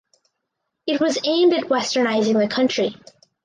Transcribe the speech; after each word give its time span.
It 0.87 0.99
was 0.99 1.19
aimed 1.25 1.53
at 1.53 1.65
westernizing 1.65 2.39
the 2.39 2.47
country. 2.47 2.95